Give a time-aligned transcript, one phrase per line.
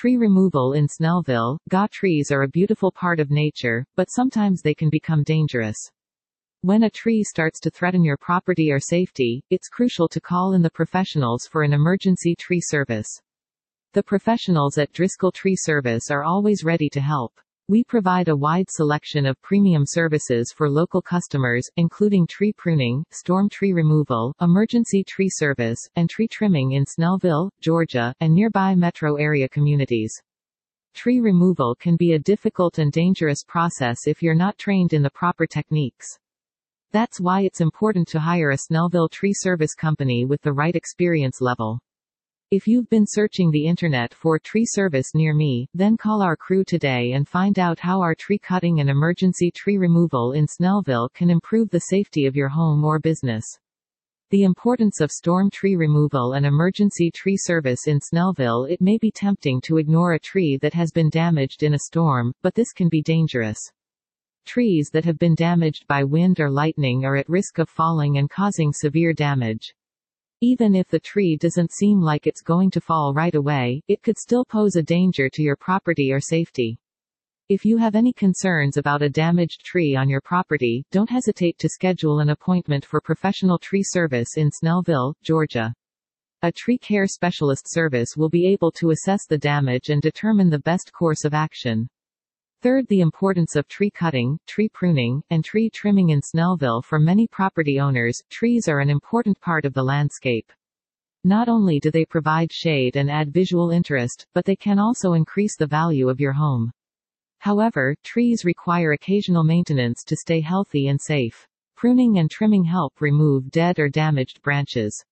[0.00, 1.58] Tree removal in Snellville.
[1.68, 5.76] GA trees are a beautiful part of nature, but sometimes they can become dangerous.
[6.62, 10.62] When a tree starts to threaten your property or safety, it's crucial to call in
[10.62, 13.20] the professionals for an emergency tree service.
[13.92, 17.38] The professionals at Driscoll Tree Service are always ready to help.
[17.70, 23.48] We provide a wide selection of premium services for local customers, including tree pruning, storm
[23.48, 29.48] tree removal, emergency tree service, and tree trimming in Snellville, Georgia, and nearby metro area
[29.48, 30.12] communities.
[30.94, 35.10] Tree removal can be a difficult and dangerous process if you're not trained in the
[35.10, 36.18] proper techniques.
[36.90, 41.40] That's why it's important to hire a Snellville tree service company with the right experience
[41.40, 41.78] level.
[42.50, 46.64] If you've been searching the internet for tree service near me, then call our crew
[46.64, 51.30] today and find out how our tree cutting and emergency tree removal in Snellville can
[51.30, 53.44] improve the safety of your home or business.
[54.30, 59.12] The importance of storm tree removal and emergency tree service in Snellville It may be
[59.12, 62.88] tempting to ignore a tree that has been damaged in a storm, but this can
[62.88, 63.60] be dangerous.
[64.44, 68.28] Trees that have been damaged by wind or lightning are at risk of falling and
[68.28, 69.72] causing severe damage.
[70.42, 74.16] Even if the tree doesn't seem like it's going to fall right away, it could
[74.16, 76.78] still pose a danger to your property or safety.
[77.50, 81.68] If you have any concerns about a damaged tree on your property, don't hesitate to
[81.68, 85.74] schedule an appointment for professional tree service in Snellville, Georgia.
[86.40, 90.60] A tree care specialist service will be able to assess the damage and determine the
[90.60, 91.86] best course of action.
[92.62, 97.26] Third the importance of tree cutting, tree pruning, and tree trimming in Snellville for many
[97.26, 100.52] property owners, trees are an important part of the landscape.
[101.24, 105.56] Not only do they provide shade and add visual interest, but they can also increase
[105.56, 106.70] the value of your home.
[107.38, 111.48] However, trees require occasional maintenance to stay healthy and safe.
[111.76, 115.02] Pruning and trimming help remove dead or damaged branches.